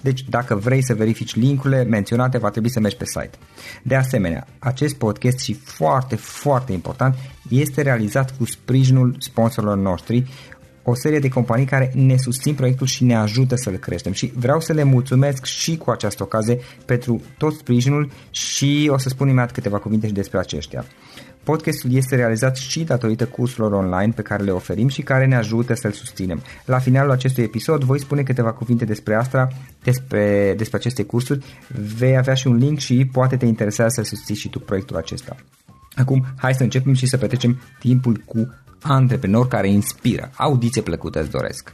[0.00, 3.30] Deci dacă vrei să verifici linkurile menționate, va trebui să mergi pe site.
[3.82, 7.14] De asemenea, acest podcast și foarte, foarte important,
[7.48, 10.24] este realizat cu sprijinul sponsorilor noștri,
[10.82, 14.60] o serie de companii care ne susțin proiectul și ne ajută să-l creștem și vreau
[14.60, 19.52] să le mulțumesc și cu această ocazie pentru tot sprijinul și o să spun imediat
[19.52, 20.84] câteva cuvinte și despre aceștia.
[21.42, 25.74] Podcastul este realizat și datorită cursurilor online pe care le oferim și care ne ajută
[25.74, 26.42] să-l susținem.
[26.64, 29.48] La finalul acestui episod voi spune câteva cuvinte despre asta,
[29.82, 31.44] despre, despre aceste cursuri,
[31.96, 35.36] vei avea și un link și poate te interesează să susții și tu proiectul acesta.
[35.98, 40.30] Acum, hai să începem și să petrecem timpul cu antreprenori care inspiră.
[40.36, 41.72] Audiție plăcută îți doresc!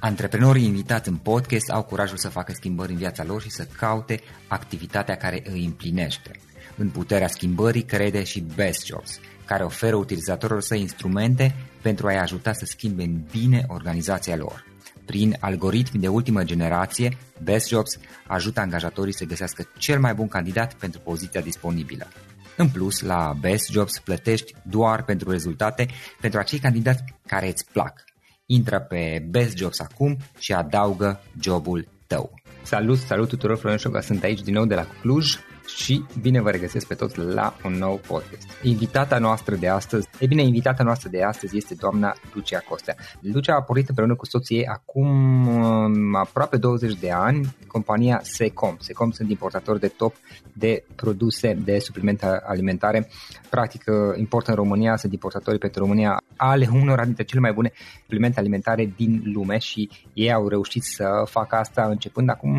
[0.00, 4.20] Antreprenorii invitați în podcast au curajul să facă schimbări în viața lor și să caute
[4.48, 6.30] activitatea care îi împlinește.
[6.76, 12.52] În puterea schimbării crede și Best Jobs, care oferă utilizatorilor săi instrumente pentru a-i ajuta
[12.52, 14.64] să schimbe în bine organizația lor.
[15.04, 20.74] Prin algoritmi de ultimă generație, Best Jobs ajută angajatorii să găsească cel mai bun candidat
[20.74, 22.08] pentru poziția disponibilă.
[22.56, 25.88] În plus, la Best Jobs plătești doar pentru rezultate
[26.20, 28.04] pentru acei candidați care îți plac.
[28.46, 32.34] Intră pe Best Jobs acum și adaugă jobul tău.
[32.62, 35.34] Salut, salut tuturor, Florin Șoga, sunt aici din nou de la Cluj
[35.66, 38.48] și bine vă regăsesc pe toți la un nou podcast.
[38.62, 42.96] Invitata noastră de astăzi, e bine, invitata noastră de astăzi este doamna Lucia Costea.
[43.20, 48.76] Lucia a pornit împreună cu soții acum um, aproape 20 de ani compania Secom.
[48.78, 50.14] Secom sunt importatori de top
[50.52, 53.08] de produse de suplimente alimentare.
[53.50, 57.72] Practic uh, importă în România, sunt importatorii pentru România ale unora dintre cele mai bune
[58.00, 62.52] suplimente alimentare din lume și ei au reușit să facă asta începând acum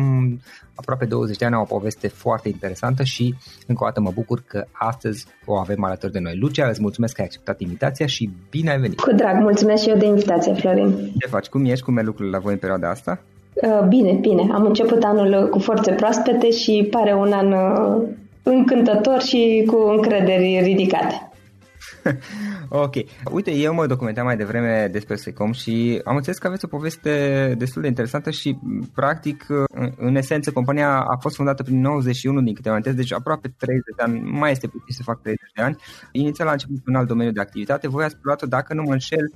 [0.74, 3.34] aproape 20 de ani, au o poveste foarte interesantă și
[3.66, 6.36] încă o dată mă bucur că astăzi o avem alături de noi.
[6.36, 9.00] Lucia, îți mulțumesc că ai acceptat invitația și bine ai venit!
[9.00, 11.12] Cu drag, mulțumesc și eu de invitație, Florin!
[11.18, 11.46] Ce faci?
[11.46, 11.84] Cum ești?
[11.84, 13.20] Cum e lucrurile la voi în perioada asta?
[13.54, 14.48] Uh, bine, bine.
[14.52, 18.08] Am început anul cu forțe proaspete și pare un an uh,
[18.42, 21.30] încântător și cu încrederi ridicate.
[22.68, 22.94] ok.
[23.30, 27.54] Uite, eu mă documentam mai devreme despre Secom și am înțeles că aveți o poveste
[27.58, 28.58] destul de interesantă și,
[28.94, 29.46] practic,
[29.96, 34.02] în esență, compania a fost fondată prin 91 din câte amintesc, deci aproape 30 de
[34.02, 35.76] ani, mai este puțin să fac 30 de ani.
[36.12, 39.32] Inițial a început un alt domeniu de activitate, voi ați luat dacă nu mă înșel,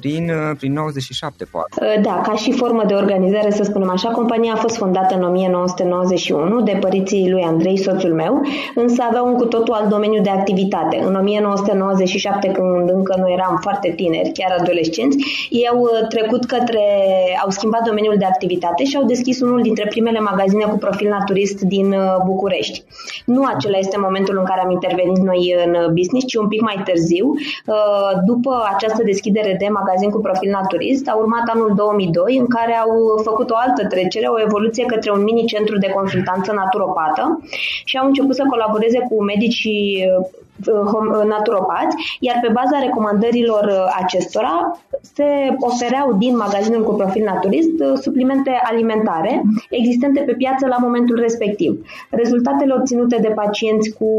[0.00, 1.68] Prin, uh, prin 97, poate.
[1.80, 5.22] Uh, da, ca și formă de organizare, să spunem așa, compania a fost fondată în
[5.22, 8.40] 1991 de părinții lui Andrei, soțul meu,
[8.74, 11.02] însă avea un cu totul alt domeniu de activitate.
[11.06, 15.16] În 1997, când încă noi eram foarte tineri, chiar adolescenți,
[15.50, 16.84] ei au uh, trecut către,
[17.42, 21.60] au schimbat domeniul de activitate și au deschis unul dintre primele magazine cu profil naturist
[21.60, 21.94] din
[22.24, 22.84] București.
[23.26, 26.82] Nu acela este momentul în care am intervenit noi în business, ci un pic mai
[26.84, 27.34] târziu.
[28.26, 31.08] După această deschidere de magazin magazin cu profil naturist.
[31.08, 35.22] A urmat anul 2002 în care au făcut o altă trecere, o evoluție către un
[35.22, 37.24] mini-centru de consultanță naturopată
[37.84, 40.26] și au început să colaboreze cu medici Uh,
[41.28, 47.92] naturopați, iar pe baza recomandărilor uh, acestora se ofereau din magazinul cu profil naturist uh,
[48.00, 51.86] suplimente alimentare existente pe piață la momentul respectiv.
[52.10, 54.10] Rezultatele obținute de pacienți cu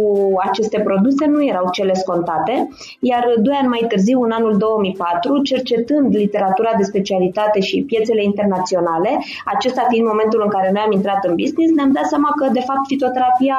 [0.50, 2.70] aceste produse nu erau cele scontate,
[3.00, 9.10] iar doi ani mai târziu, în anul 2004, cercetând literatura de specialitate și piețele internaționale,
[9.46, 12.60] acesta fiind momentul în care noi am intrat în business, ne-am dat seama că, de
[12.60, 13.58] fapt, fitoterapia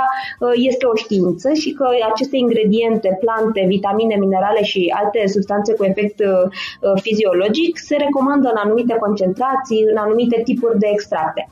[0.55, 5.85] este o știință și că aceste ingrediente ingrediente, plante, vitamine, minerale și alte substanțe cu
[5.85, 11.49] efect uh, uh, fiziologic se recomandă în anumite concentrații, în anumite tipuri de extracte.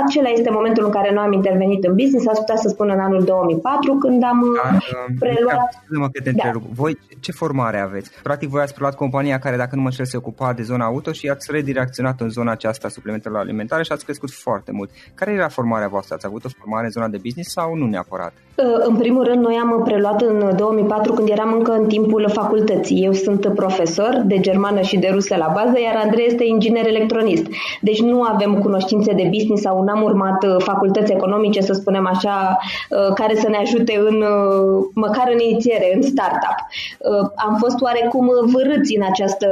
[0.00, 3.00] Acela este momentul în care noi am intervenit în business, aș putea să spun în
[3.00, 5.84] anul 2004, când am Dar, uh, preluat...
[5.88, 6.50] Mă că te da.
[6.72, 8.10] Voi ce formare aveți?
[8.22, 11.12] Practic voi ați preluat compania care, dacă nu mă știu, se ocupa de zona auto
[11.12, 14.90] și ați redirecționat în zona aceasta suplimentelor alimentare și ați crescut foarte mult.
[15.14, 16.14] Care era formarea voastră?
[16.14, 18.32] Ați avut o formare în zona de business sau nu neapărat?
[18.54, 23.04] Uh, în primul rând, noi am preluat în 2004 când eram încă în timpul facultății.
[23.04, 27.46] Eu sunt profesor de germană și de rusă la bază, iar Andrei este inginer electronist.
[27.80, 32.58] Deci nu avem cunoștințe de business sau n-am urmat uh, facultăți economice, să spunem așa,
[32.90, 34.24] uh, care să ne ajute în,
[34.94, 36.56] măcar în inițiere, în startup.
[37.34, 39.48] Am fost oarecum vârâți în această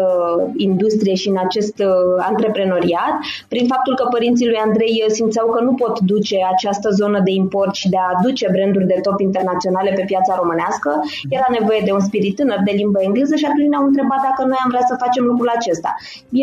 [0.57, 1.83] industrie și în acest
[2.19, 3.15] antreprenoriat,
[3.49, 7.75] prin faptul că părinții lui Andrei simțeau că nu pot duce această zonă de import
[7.75, 10.91] și de a aduce branduri de top internaționale pe piața românească,
[11.37, 14.61] era nevoie de un spirit tânăr de limbă engleză și atunci ne-au întrebat dacă noi
[14.65, 15.91] am vrea să facem lucrul acesta.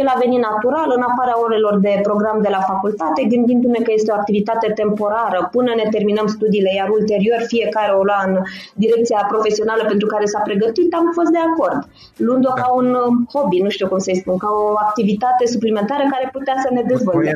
[0.01, 4.11] El a venit natural, în afara orelor de program de la facultate, gândindu-ne că este
[4.11, 8.33] o activitate temporară până ne terminăm studiile, iar ulterior fiecare o lua în
[8.73, 11.79] direcția profesională pentru care s-a pregătit, am fost de acord,
[12.17, 16.29] luând-o ca un um, hobby, nu știu cum să-i spun, ca o activitate suplimentară care
[16.31, 17.31] putea să ne dezvolte.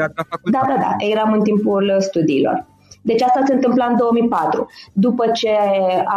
[0.56, 2.71] Da, da, da, eram în timpul studiilor.
[3.02, 4.70] Deci asta se întâmpla în 2004.
[4.94, 5.50] După ce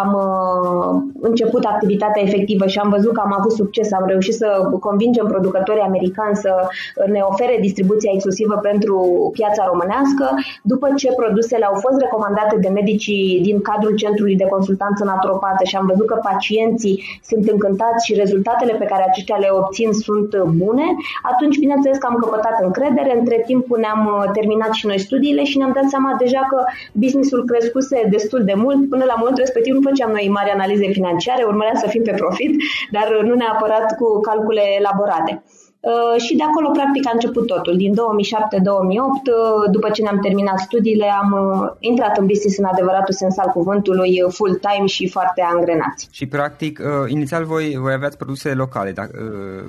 [0.02, 4.68] am uh, început activitatea efectivă și am văzut că am avut succes, am reușit să
[4.80, 6.52] convingem producătorii americani să
[7.06, 8.96] ne ofere distribuția exclusivă pentru
[9.32, 10.26] piața românească,
[10.62, 15.76] după ce produsele au fost recomandate de medicii din cadrul Centrului de Consultanță Naturopată și
[15.76, 20.86] am văzut că pacienții sunt încântați și rezultatele pe care aceștia le obțin sunt bune,
[21.22, 23.18] atunci bineînțeles că am căpătat încredere.
[23.18, 27.44] Între timp ne-am uh, terminat și noi studiile și ne-am dat seama deja că businessul
[27.44, 28.88] crescuse destul de mult.
[28.88, 32.52] Până la momentul respectiv nu făceam noi mari analize financiare, urmărea să fim pe profit,
[32.90, 35.42] dar nu neapărat cu calcule elaborate.
[35.90, 37.76] Uh, și de acolo, practic, a început totul.
[37.76, 43.14] Din 2007-2008, uh, după ce ne-am terminat studiile, am uh, intrat în business în adevăratul
[43.14, 46.08] sens al cuvântului, full-time și foarte angrenați.
[46.10, 49.16] Și, practic, inițial voi, voi aveați produse locale, dacă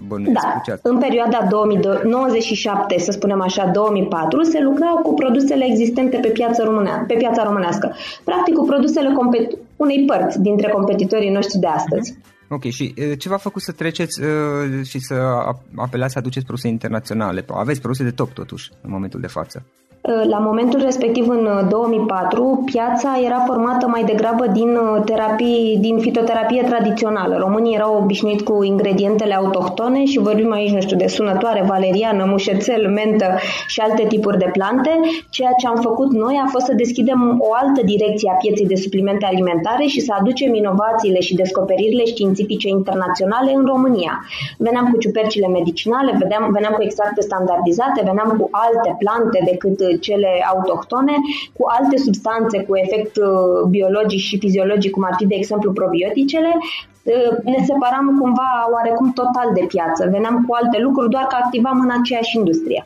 [0.08, 6.28] bănuiesc, Da, în perioada 2097, să spunem așa, 2004, se lucra cu produsele existente pe
[6.28, 7.96] piața, românea, pe piața românească.
[8.24, 12.14] Practic, cu produsele compet- unei părți dintre competitorii noștri de astăzi.
[12.14, 12.34] Uh-huh.
[12.50, 14.22] Ok, și ce v-a făcut să treceți
[14.84, 15.14] și să
[15.76, 17.46] apelați să aduceți produse internaționale?
[17.48, 19.66] Aveți produse de top totuși în momentul de față.
[20.06, 25.98] La momentul respectiv, în 2004, uh, piața era formată mai degrabă din, uh, terapii, din
[26.00, 27.38] fitoterapie tradițională.
[27.38, 32.90] Românii erau obișnuiți cu ingredientele autohtone și vorbim aici, nu știu, de sunătoare, valeriană, mușețel,
[32.90, 33.26] mentă
[33.68, 34.90] și alte tipuri de plante.
[35.30, 38.76] Ceea ce am făcut noi a fost să deschidem o altă direcție a pieței de
[38.76, 44.26] suplimente alimentare și să aducem inovațiile și descoperirile științifice internaționale în România.
[44.58, 50.46] Veneam cu ciupercile medicinale, veneam, veneam cu extracte standardizate, veneam cu alte plante decât cele
[50.54, 51.16] autohtone,
[51.58, 56.52] cu alte substanțe cu efect uh, biologic și fiziologic, cum ar fi, de exemplu, probioticele,
[56.58, 60.08] uh, ne separam cumva oarecum total de piață.
[60.12, 62.86] Veneam cu alte lucruri, doar că activam în aceeași industrie.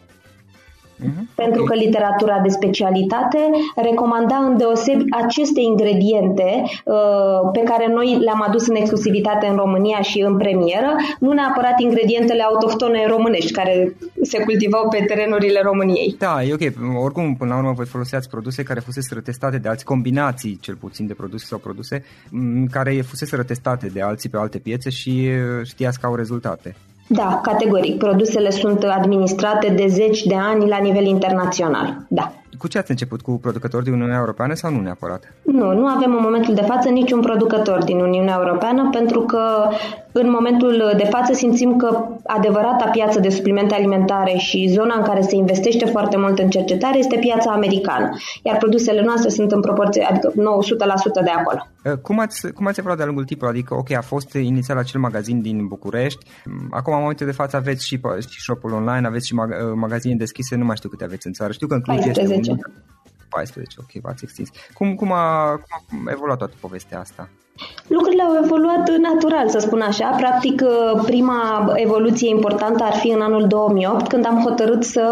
[1.00, 1.36] Uh-huh.
[1.36, 3.40] Pentru că literatura de specialitate
[3.76, 10.20] recomanda îndeosebi aceste ingrediente uh, pe care noi le-am adus în exclusivitate în România și
[10.22, 16.16] în premieră, nu neapărat ingredientele autohtone românești care se cultivau pe terenurile României.
[16.18, 17.04] Da, e ok.
[17.04, 21.08] Oricum, până la urmă, voi foloseați produse care fusese testate de alți combinații, cel puțin
[21.08, 22.04] de produse sau produse,
[22.72, 26.76] care fusese testate de alții pe alte piețe și uh, știați că au rezultate.
[27.12, 27.98] Da, categoric.
[27.98, 31.98] Produsele sunt administrate de zeci de ani la nivel internațional.
[32.08, 32.34] Da.
[32.58, 33.22] Cu ce ați început?
[33.22, 35.34] Cu producători din Uniunea Europeană sau nu neapărat?
[35.44, 39.42] Nu, nu avem în momentul de față niciun producător din Uniunea Europeană pentru că
[40.12, 45.22] în momentul de față simțim că adevărata piață de suplimente alimentare și zona în care
[45.22, 48.10] se investește foarte mult în cercetare este piața americană,
[48.44, 50.34] iar produsele noastre sunt în proporție, adică 900%
[51.24, 51.68] de acolo.
[51.86, 53.54] Uh, cum ați, cum ați evaluat de-a lungul timpului?
[53.54, 56.26] Adică, ok, a fost inițial acel magazin din București,
[56.70, 60.16] acum în momentul de față aveți și, și shop-ul online, aveți și mag- uh, magazine
[60.16, 61.52] deschise, nu mai știu câte aveți în țară.
[61.52, 62.36] Știu că în Cluj 14.
[62.36, 62.58] este un...
[63.30, 64.50] 14, ok, v-ați extins.
[64.74, 65.56] Cum, cum, a,
[65.90, 67.30] cum a evoluat toată povestea asta?
[67.90, 70.08] Lucrurile au evoluat natural, să spun așa.
[70.18, 75.04] Practic, uh, prima evoluție importantă ar fi în anul 2008, când am hotărât să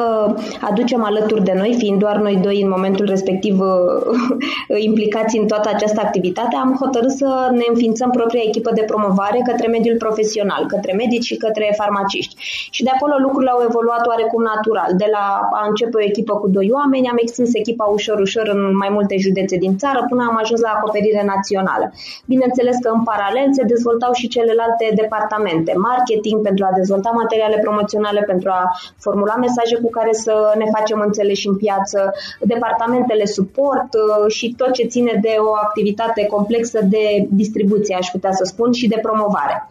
[0.62, 5.70] aducem alături de noi, fiind doar noi doi în momentul respectiv uh, implicați în toată
[5.74, 10.94] această activitate, am hotărât să ne înființăm propria echipă de promovare către mediul profesional, către
[10.94, 12.36] medici și către farmaciști.
[12.70, 14.90] Și de acolo lucrurile au evoluat oarecum natural.
[14.98, 18.78] De la a începe o echipă cu doi oameni, am extins echipa ușor, ușor în
[18.78, 21.92] mai multe județe din țară, până am ajuns la acoperire națională.
[22.38, 28.22] Bineînțeles că în paralel se dezvoltau și celelalte departamente, marketing pentru a dezvolta materiale promoționale,
[28.32, 28.62] pentru a
[29.06, 34.72] formula mesaje cu care să ne facem înțeleși în piață, departamentele suport uh, și tot
[34.72, 39.70] ce ține de o activitate complexă de distribuție, aș putea să spun, și de promovare.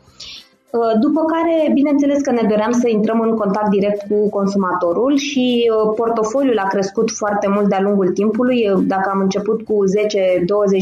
[0.77, 5.45] Uh, după care, bineînțeles că ne doream să intrăm în contact direct cu consumatorul și
[5.71, 8.59] uh, portofoliul a crescut foarte mult de-a lungul timpului.
[8.69, 9.77] Uh, dacă am început cu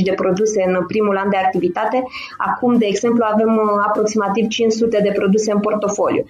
[0.01, 1.99] 10-20 de produse în primul an de activitate,
[2.51, 3.53] acum, de exemplu, avem
[3.89, 6.25] aproximativ 500 de produse în portofoliu.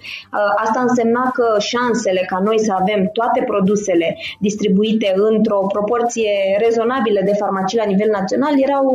[0.63, 6.31] Asta însemna că șansele ca noi să avem toate produsele distribuite într-o proporție
[6.65, 8.85] rezonabilă de farmacii la nivel național erau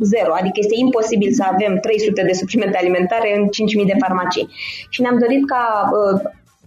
[0.00, 4.05] zero, adică este imposibil să avem 300 de suplimente alimentare în 5.000 de farmacii.
[4.88, 6.20] Și ne-am dorit ca uh,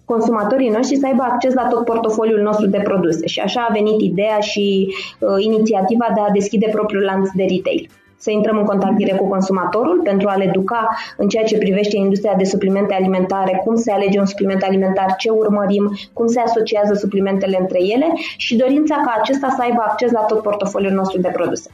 [0.05, 3.27] consumatorii noștri să aibă acces la tot portofoliul nostru de produse.
[3.27, 7.89] Și așa a venit ideea și uh, inițiativa de a deschide propriul lanț de retail
[8.19, 12.35] să intrăm în contact direct cu consumatorul pentru a-l educa în ceea ce privește industria
[12.37, 17.57] de suplimente alimentare, cum se alege un supliment alimentar, ce urmărim, cum se asociază suplimentele
[17.59, 18.05] între ele
[18.37, 21.69] și dorința ca acesta să aibă acces la tot portofoliul nostru de produse.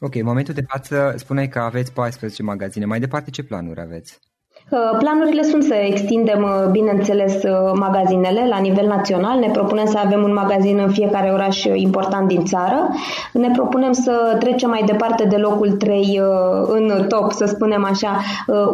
[0.00, 2.84] Ok, în momentul de față spuneai că aveți 14 magazine.
[2.84, 4.18] Mai departe, ce planuri aveți?
[4.70, 9.38] Uh, planurile sunt să extindem, uh, bineînțeles, uh, magazinele la nivel național.
[9.38, 12.88] Ne propunem să avem un magazin în fiecare oraș important din țară.
[13.32, 16.20] Ne propunem să trecem mai departe de locul 3
[16.66, 18.20] în top, să spunem așa,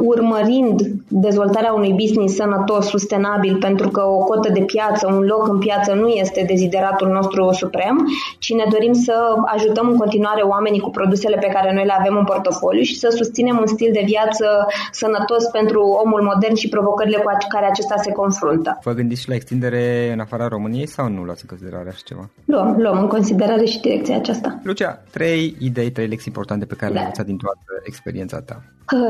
[0.01, 5.59] urmărind dezvoltarea unui business sănătos, sustenabil, pentru că o cotă de piață, un loc în
[5.59, 10.91] piață nu este dezideratul nostru suprem, ci ne dorim să ajutăm în continuare oamenii cu
[10.91, 14.67] produsele pe care noi le avem în portofoliu și să susținem un stil de viață
[14.91, 18.79] sănătos pentru pentru omul modern și provocările cu care acesta se confruntă.
[18.83, 22.31] Vă gândiți și la extindere în afara României sau nu luați în considerare așa ceva?
[22.45, 24.59] Luăm, luăm în considerare și direcția aceasta.
[24.63, 26.93] Lucia, trei idei, trei lecții importante pe care da.
[26.93, 28.63] le-ai învățat din toată experiența ta.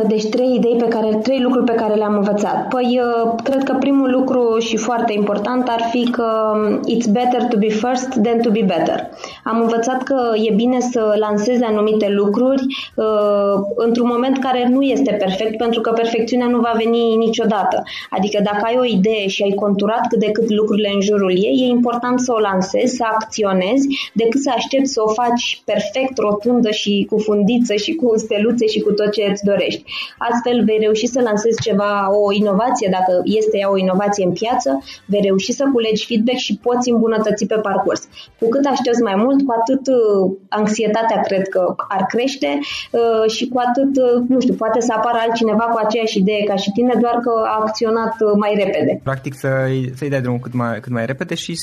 [0.07, 2.69] Deci trei idei pe care, trei lucruri pe care le-am învățat.
[2.69, 7.43] Păi, uh, cred că primul lucru și foarte important ar fi că um, it's better
[7.43, 9.09] to be first than to be better.
[9.45, 10.17] Am învățat că
[10.49, 12.63] e bine să lansezi anumite lucruri
[12.95, 17.83] uh, într-un moment care nu este perfect, pentru că perfecțiunea nu va veni niciodată.
[18.11, 21.57] Adică dacă ai o idee și ai conturat cât de cât lucrurile în jurul ei,
[21.63, 26.71] e important să o lansezi, să acționezi, decât să aștepți să o faci perfect, rotundă
[26.71, 29.85] și cu fundiță și cu steluțe și cu tot ce îți dorești.
[30.19, 31.93] Astfel vei reuși să lansezi ceva,
[32.25, 36.59] o inovație, dacă este ea o inovație în piață, vei reuși să culegi feedback și
[36.63, 38.09] poți îmbunătăți pe parcurs.
[38.39, 43.49] Cu cât aștepți mai mult, cu atât uh, anxietatea cred că ar crește uh, și
[43.49, 46.95] cu atât, uh, nu știu, poate să apară altcineva cu aceeași idee ca și tine,
[47.05, 48.93] doar că a acționat mai repede.
[49.03, 51.55] Practic să-i, să-i dai drumul cât mai, cât mai repede și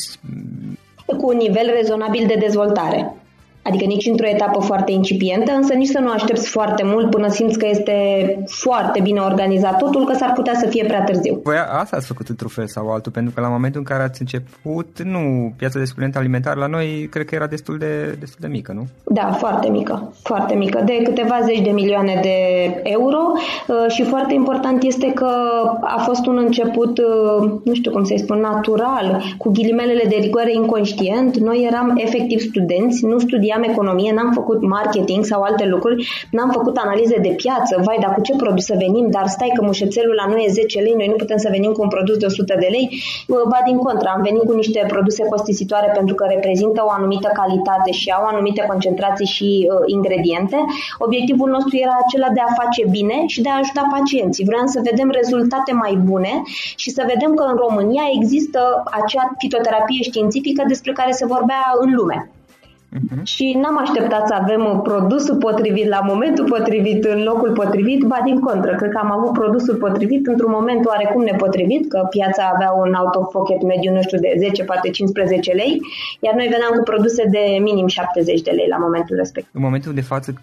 [1.06, 3.00] cu un nivel rezonabil de dezvoltare
[3.68, 7.58] adică nici într-o etapă foarte incipientă, însă nici să nu aștepți foarte mult până simți
[7.58, 7.96] că este
[8.46, 11.40] foarte bine organizat totul, că s-ar putea să fie prea târziu.
[11.44, 14.22] Voi asta ați făcut într-un fel sau altul, pentru că la momentul în care ați
[14.22, 18.48] început, nu, piața de suplimente alimentare la noi cred că era destul de, destul de
[18.48, 18.88] mică, nu?
[19.04, 22.38] Da, foarte mică, foarte mică, de câteva zeci de milioane de
[22.84, 25.30] euro uh, și foarte important este că
[25.82, 30.54] a fost un început, uh, nu știu cum să-i spun, natural, cu ghilimelele de rigoare
[30.54, 31.38] inconștient.
[31.38, 36.50] Noi eram efectiv studenți, nu studiam știam economie, n-am făcut marketing sau alte lucruri, n-am
[36.58, 40.16] făcut analize de piață, vai, dar cu ce produs să venim, dar stai că mușețelul
[40.22, 42.56] la noi e 10 lei, noi nu putem să venim cu un produs de 100
[42.60, 42.86] de lei,
[43.52, 47.92] ba din contra, am venit cu niște produse costisitoare pentru că reprezintă o anumită calitate
[47.92, 50.58] și au anumite concentrații și uh, ingrediente.
[51.06, 54.46] Obiectivul nostru era acela de a face bine și de a ajuta pacienții.
[54.52, 56.34] Vreau să vedem rezultate mai bune
[56.76, 58.62] și să vedem că în România există
[59.00, 62.20] acea fitoterapie științifică despre care se vorbea în lume.
[62.98, 63.24] Uh-huh.
[63.24, 68.39] Și n-am așteptat să avem produsul potrivit la momentul potrivit, în locul potrivit, ba din
[68.39, 72.94] contră, cred că am avut produsul potrivit într-un moment oarecum nepotrivit, că piața avea un
[73.00, 75.82] out of pocket mediu, nu știu, de 10, poate 15 lei,
[76.20, 79.51] iar noi veneam cu produse de minim 70 de lei la momentul respectiv.
[79.54, 80.34] În momentul de față,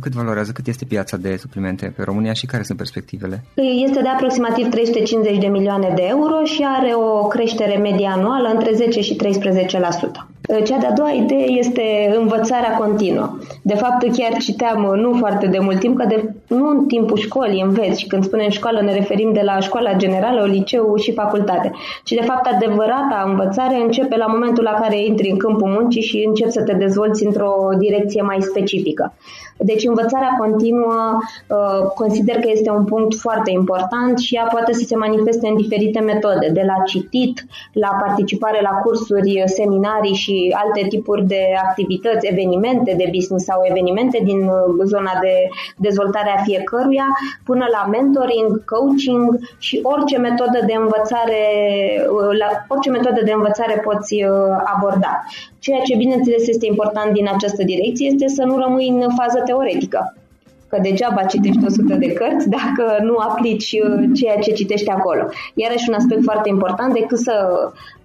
[0.00, 3.44] cât valorează, cât este piața de suplimente pe România și care sunt perspectivele?
[3.86, 8.70] Este de aproximativ 350 de milioane de euro și are o creștere medie anuală între
[8.74, 10.27] 10 și 13%.
[10.64, 13.38] Cea de-a doua idee este învățarea continuă.
[13.62, 17.62] De fapt, chiar citeam nu foarte de mult timp, că de, nu în timpul școlii
[17.62, 21.70] înveți și când spunem școală ne referim de la școala generală, liceu și facultate,
[22.04, 26.24] ci de fapt adevărata învățare începe la momentul la care intri în câmpul muncii și
[26.26, 29.12] începi să te dezvolți într-o direcție mai specifică.
[29.56, 31.16] Deci învățarea continuă
[31.48, 35.56] uh, consider că este un punct foarte important și ea poate să se manifeste în
[35.56, 42.26] diferite metode, de la citit, la participare la cursuri, seminarii și alte tipuri de activități,
[42.26, 45.34] evenimente de business sau evenimente din uh, zona de
[45.76, 47.06] dezvoltare a fiecăruia,
[47.44, 51.42] până la mentoring, coaching și orice metodă de învățare,
[52.12, 54.14] uh, la orice metodă de învățare poți
[54.74, 55.24] aborda.
[55.58, 60.17] Ceea ce, bineînțeles, este important din această direcție este să nu rămâi în fază teoretică.
[60.68, 65.22] Că degeaba citești 100 de cărți dacă nu aplici uh, ceea ce citești acolo.
[65.54, 67.34] Iarăși un aspect foarte important, decât să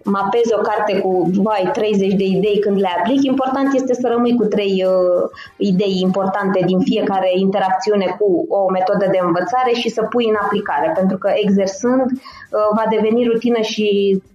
[0.04, 4.36] mapezi o carte cu vai, 30 de idei când le aplic, important este să rămâi
[4.36, 10.02] cu trei uh, idei importante din fiecare interacțiune cu o metodă de învățare și să
[10.04, 13.88] pui în aplicare, pentru că exersând uh, va deveni rutină și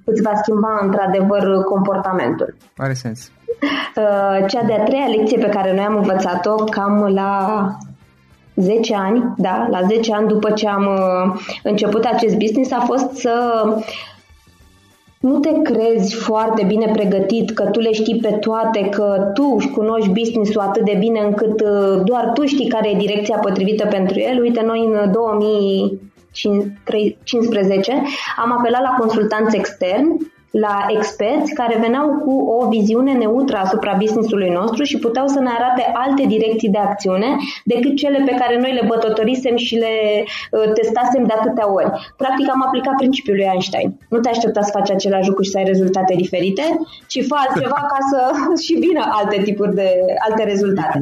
[0.04, 2.54] îți va schimba într-adevăr comportamentul.
[2.76, 3.30] Are sens.
[3.97, 7.30] Uh, cea de-a treia lecție pe care noi am învățat-o cam la
[8.60, 13.10] 10 ani, da, la 10 ani după ce am uh, început acest business a fost
[13.10, 13.64] să
[15.20, 19.68] nu te crezi foarte bine pregătit, că tu le știi pe toate, că tu își
[19.68, 24.18] cunoști business-ul atât de bine încât uh, doar tu știi care e direcția potrivită pentru
[24.18, 24.40] el.
[24.40, 28.02] Uite, noi în 2015
[28.36, 34.50] am apelat la consultanți externi la experți care veneau cu o viziune neutră asupra businessului
[34.50, 38.73] nostru și puteau să ne arate alte direcții de acțiune decât cele pe care noi
[38.73, 41.91] le bătătorisem și le uh, testasem de atâtea ori.
[42.17, 43.99] Practic am aplicat principiul lui Einstein.
[44.08, 46.65] Nu te aștepta să faci același lucru și să ai rezultate diferite,
[47.06, 48.21] ci fă altceva ca să
[48.65, 49.89] și vină alte tipuri de
[50.28, 50.99] alte rezultate.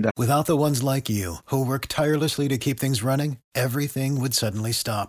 [0.00, 0.08] Da.
[0.18, 4.72] Without the ones like you who work tirelessly to keep things running, everything would suddenly
[4.72, 5.08] stop.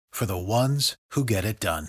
[0.11, 1.85] for the ones who get it done.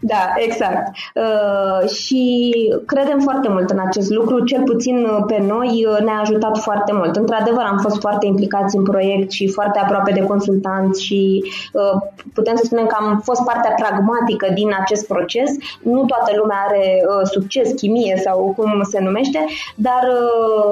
[0.00, 0.96] Da, exact.
[1.14, 2.52] Uh, și
[2.86, 6.92] credem foarte mult în acest lucru, cel puțin uh, pe noi uh, ne-a ajutat foarte
[6.92, 7.16] mult.
[7.16, 12.02] Într-adevăr, am fost foarte implicați în proiect și foarte aproape de consultanți și uh,
[12.34, 15.50] putem să spunem că am fost partea pragmatică din acest proces.
[15.82, 19.44] Nu toată lumea are uh, succes, chimie sau cum se numește,
[19.76, 20.02] dar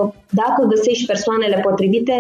[0.03, 2.15] uh, dacă găsești persoanele potrivite,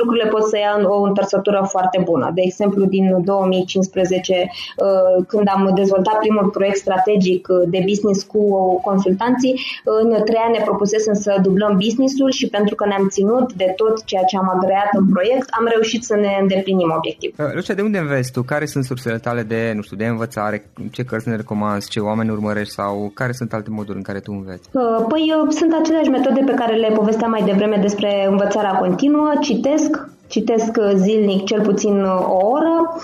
[0.00, 2.30] lucrurile pot să ia o întorsătură foarte bună.
[2.34, 4.50] De exemplu, din 2015
[4.88, 8.42] Uh, când am dezvoltat primul proiect strategic uh, de business cu
[8.80, 13.72] consultanții, în trei ani ne propusesem să dublăm businessul și pentru că ne-am ținut de
[13.76, 17.44] tot ceea ce am agreat în proiect, am reușit să ne îndeplinim obiectivul.
[17.44, 18.42] Uh, Lucia, de unde înveți tu?
[18.42, 20.70] Care sunt sursele tale de, nu știu, de învățare?
[20.90, 21.90] Ce cărți ne recomanzi?
[21.90, 22.72] Ce oameni urmărești?
[22.72, 24.70] Sau care sunt alte moduri în care tu înveți?
[25.08, 29.32] Păi sunt aceleași metode pe care le povesteam mai devreme despre învățarea continuă.
[29.40, 32.96] Citesc, citesc zilnic cel puțin o oră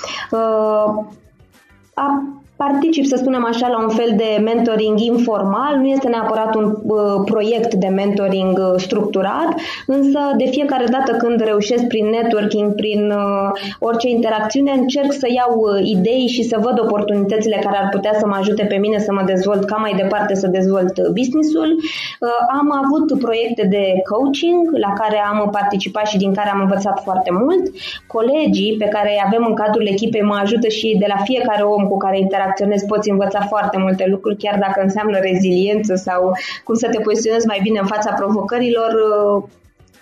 [1.94, 2.22] a
[2.57, 5.77] particip, să spunem așa, la un fel de mentoring informal.
[5.77, 9.49] Nu este neapărat un uh, proiect de mentoring uh, structurat,
[9.87, 15.53] însă de fiecare dată când reușesc prin networking, prin uh, orice interacțiune, încerc să iau
[15.57, 19.12] uh, idei și să văd oportunitățile care ar putea să mă ajute pe mine să
[19.12, 21.71] mă dezvolt ca mai departe să dezvolt uh, businessul.
[21.77, 22.29] Uh,
[22.61, 27.31] am avut proiecte de coaching la care am participat și din care am învățat foarte
[27.33, 27.64] mult.
[28.07, 31.85] Colegii pe care îi avem în cadrul echipei mă ajută și de la fiecare om
[31.87, 36.33] cu care interacționez reacționezi, poți învăța foarte multe lucruri, chiar dacă înseamnă reziliență sau
[36.64, 38.90] cum să te poziționezi mai bine în fața provocărilor,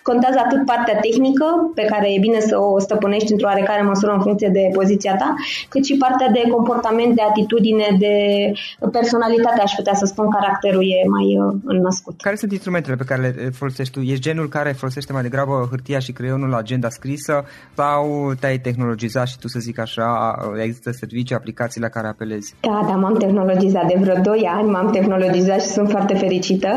[0.03, 4.21] Contează atât partea tehnică, pe care e bine să o stăpânești într-o oarecare măsură în
[4.21, 5.35] funcție de poziția ta,
[5.69, 8.17] cât și partea de comportament, de atitudine, de
[8.93, 12.21] personalitate, aș putea să spun, caracterul e mai uh, născut.
[12.21, 14.01] Care sunt instrumentele pe care le folosești tu?
[14.01, 19.27] Ești genul care folosește mai degrabă hârtia și creionul la agenda scrisă sau te-ai tehnologizat
[19.29, 22.55] și tu să zic așa, există servicii, aplicații la care apelezi?
[22.61, 26.69] Da, da, m-am tehnologizat de vreo 2 ani, m-am tehnologizat și sunt foarte fericită.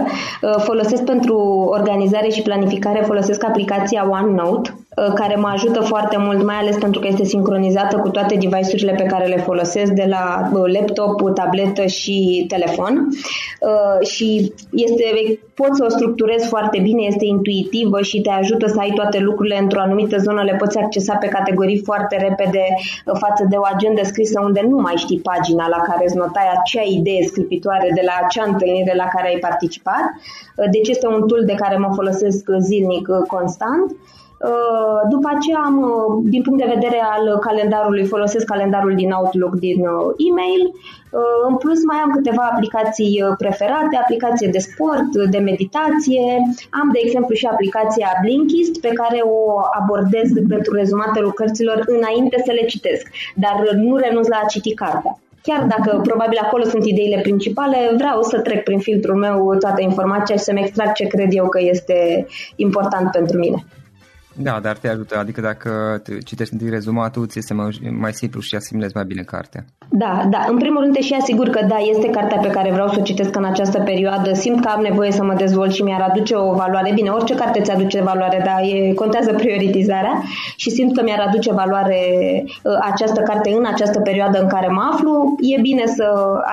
[0.42, 1.38] Uh, folosesc pentru
[1.78, 4.85] organizare și planificare folosesc aplicația OneNote, uh,
[5.16, 9.04] care mă ajută foarte mult, mai ales pentru că este sincronizată cu toate device-urile pe
[9.04, 13.08] care le folosesc, de la uh, laptop, tabletă și telefon.
[13.60, 18.80] Uh, și este, pot să o structurez foarte bine, este intuitivă și te ajută să
[18.80, 22.64] ai toate lucrurile într-o anumită zonă, le poți accesa pe categorii foarte repede
[23.06, 26.84] față de o agendă scrisă unde nu mai știi pagina la care îți notai acea
[26.88, 30.06] idee scripitoare de la acea întâlnire la care ai participat.
[30.72, 33.96] Deci este un tool de care mă folosesc zilnic Uh, constant.
[34.40, 39.56] Uh, după aceea am, uh, din punct de vedere al calendarului, folosesc calendarul din Outlook,
[39.56, 39.80] din
[40.30, 40.64] e-mail.
[41.48, 46.24] În plus mai am câteva aplicații preferate, aplicație de sport, de meditație.
[46.70, 52.52] Am, de exemplu, și aplicația Blinkist, pe care o abordez pentru rezumatele cărților înainte să
[52.52, 55.20] le citesc, dar nu renunț la a citi cartea.
[55.42, 60.36] Chiar dacă probabil acolo sunt ideile principale, vreau să trec prin filtrul meu toată informația
[60.36, 63.66] și să-mi extrag ce cred eu că este important pentru mine.
[64.38, 67.70] Da, dar te ajută, adică dacă citești întâi rezumatul, ți este mai,
[68.00, 69.66] mai simplu și asimilezi mai bine cartea.
[69.90, 70.46] Da, da.
[70.50, 73.04] În primul rând te și asigur că da, este cartea pe care vreau să o
[73.04, 74.34] citesc în această perioadă.
[74.34, 76.92] Simt că am nevoie să mă dezvolt și mi-ar aduce o valoare.
[76.94, 80.22] Bine, orice carte ți aduce valoare, dar e, contează prioritizarea
[80.56, 82.00] și simt că mi-ar aduce valoare
[82.66, 85.36] ă, această carte în această perioadă în care mă aflu.
[85.40, 86.04] E bine să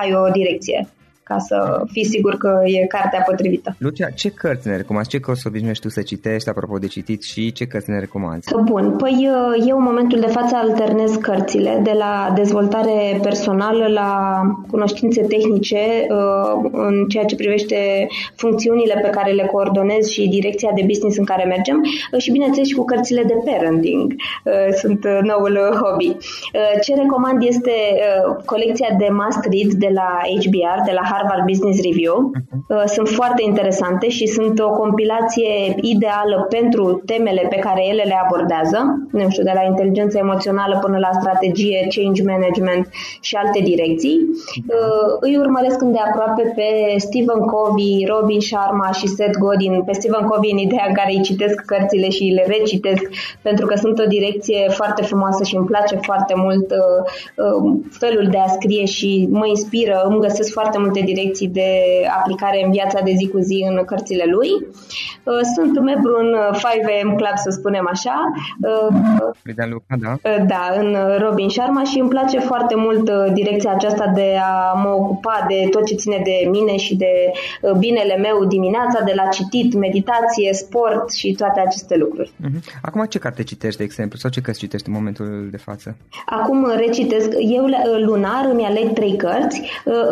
[0.01, 0.87] ai o direcție
[1.23, 3.75] ca să fii sigur că e cartea potrivită.
[3.77, 5.09] Lucia, ce cărți ne recomanzi?
[5.09, 8.47] Ce cărți obișnuiești tu să citești, apropo de citit, și ce cărți ne recomanzi?
[8.63, 14.41] Bun, păi uh, eu în momentul de față alternez cărțile de la dezvoltare personală la
[14.71, 15.77] cunoștințe tehnice
[16.09, 21.25] uh, în ceea ce privește funcțiunile pe care le coordonez și direcția de business în
[21.25, 24.13] care mergem uh, și bineînțeles și cu cărțile de parenting.
[24.81, 26.17] Sunt noul hobby.
[26.81, 27.71] Ce recomand este
[28.45, 30.09] colecția de must read de la
[30.43, 32.31] HBR, de la Harvard Business Review.
[32.67, 38.17] Uh, sunt foarte interesante și sunt o compilație ideală pentru temele pe care ele le
[38.23, 38.79] abordează,
[39.11, 42.87] nu știu, de la inteligență emoțională până la strategie, change management
[43.21, 44.17] și alte direcții.
[44.55, 49.83] Uh, îi urmăresc îndeaproape pe Stephen Covey, Robin Sharma și Seth Godin.
[49.85, 53.03] Pe Stephen Covey în ideea în care îi citesc cărțile și le recitesc
[53.41, 58.37] pentru că sunt o direcție foarte frumoasă și îmi place foarte mult uh, felul de
[58.37, 61.69] a scrie și mă inspiră, îmi găsesc foarte multe direcții de
[62.17, 64.49] aplicare în viața de zi cu zi în cărțile lui.
[65.23, 68.15] Uh, sunt membru în 5am uh, Club, să spunem așa.
[68.59, 68.95] Uh,
[69.99, 70.15] da.
[70.47, 75.45] Da, în Robin Sharma și îmi place foarte mult direcția aceasta de a mă ocupa
[75.47, 77.31] de tot ce ține de mine și de
[77.77, 82.31] binele meu dimineața, de la citit, meditație, sport și toate aceste lucruri.
[82.37, 82.63] Mhm.
[82.81, 85.97] Acum ce carte citești, de exemplu, sau ce cărți citești în momentul de față?
[86.25, 87.65] Acum recitesc, eu
[88.05, 89.61] lunar îmi aleg trei cărți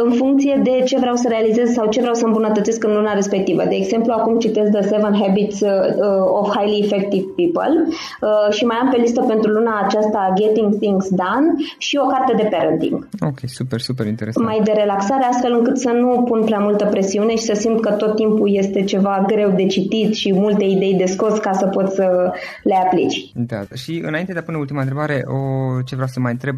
[0.04, 3.63] în funcție de ce vreau să realizez sau ce vreau să îmbunătățesc în luna respectivă.
[3.63, 8.65] De exemplu, acum citesc The Seven Habits uh, uh, of Highly Effective People uh, și
[8.65, 13.08] mai am pe listă pentru luna aceasta Getting Things Done și o carte de parenting.
[13.20, 14.46] Ok, super, super interesant.
[14.46, 17.91] Mai de relaxare, astfel încât să nu pun prea multă presiune și să simt că
[17.91, 21.89] tot timpul este ceva greu de citit și multe idei de scos ca să pot
[21.91, 23.32] să le aplici.
[23.36, 25.38] Da, și înainte de a pune ultima întrebare, o,
[25.82, 26.56] ce vreau să mai întreb,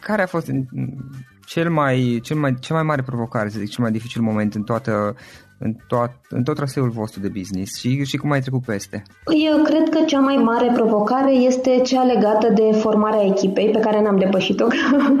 [0.00, 0.50] care a fost
[1.52, 4.62] cel mai, cel mai, cea mai mare provocare, să zic, cel mai dificil moment în
[4.62, 5.16] toată
[5.58, 9.02] în, tot, în tot traseul vostru de business și, și cum ai trecut peste?
[9.48, 14.02] Eu cred că cea mai mare provocare este cea legată de formarea echipei, pe care
[14.02, 14.66] n-am depășit-o.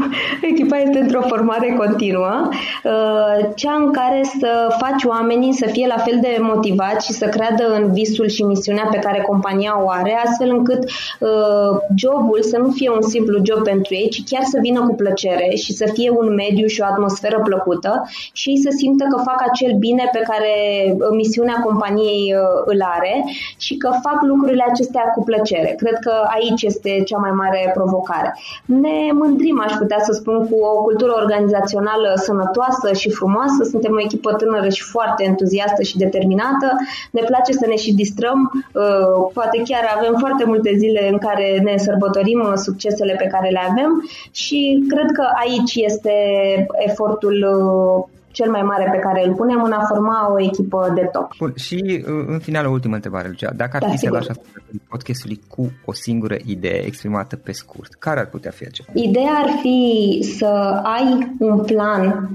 [0.50, 5.96] Echipa este într-o formare continuă, uh, cea în care să faci oamenii să fie la
[5.96, 10.20] fel de motivați și să creadă în visul și misiunea pe care compania o are,
[10.24, 14.58] astfel încât uh, jobul să nu fie un simplu job pentru ei, ci chiar să
[14.62, 19.04] vină cu plăcere și să fie un mediu și o atmosferă plăcută și să simtă
[19.10, 22.34] că fac acel bine pe care care misiunea companiei
[22.64, 23.24] îl are
[23.56, 25.74] și că fac lucrurile acestea cu plăcere.
[25.78, 28.38] Cred că aici este cea mai mare provocare.
[28.64, 33.64] Ne mândrim, aș putea să spun, cu o cultură organizațională sănătoasă și frumoasă.
[33.70, 36.68] Suntem o echipă tânără și foarte entuziastă și determinată.
[37.10, 38.64] Ne place să ne și distrăm.
[39.32, 44.08] Poate chiar avem foarte multe zile în care ne sărbătorim succesele pe care le avem
[44.30, 46.12] și cred că aici este
[46.88, 47.36] efortul
[48.32, 51.36] cel mai mare pe care îl punem în a forma o echipă de top.
[51.38, 53.50] Bun, și în final o ultimă întrebare, Lucia.
[53.56, 54.28] Dacă ar da, fi să lași
[54.88, 58.88] podcastului cu o singură idee exprimată pe scurt, care ar putea fi aceea?
[58.92, 62.30] Ideea ar fi să ai un plan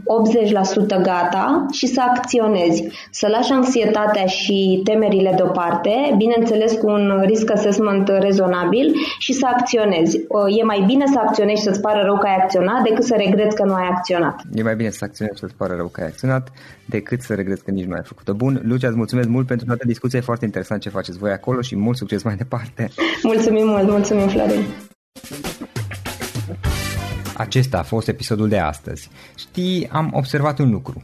[0.99, 7.51] 80% gata și să acționezi, să lași anxietatea și temerile deoparte, bineînțeles cu un risk
[7.51, 10.17] assessment rezonabil și să acționezi.
[10.59, 13.55] E mai bine să acționezi și să-ți pară rău că ai acționat decât să regreți
[13.55, 14.41] că nu ai acționat.
[14.53, 16.51] E mai bine să acționezi și să-ți pară rău rău că ai acționat,
[16.85, 18.33] decât să regret că nici nu ai făcut-o.
[18.33, 21.61] Bun, Lucia, îți mulțumesc mult pentru toată discuția, e foarte interesant ce faceți voi acolo
[21.61, 22.89] și mult succes mai departe.
[23.23, 24.65] Mulțumim mult, mulțumim Florin.
[27.37, 29.09] Acesta a fost episodul de astăzi.
[29.35, 31.03] Știi, am observat un lucru.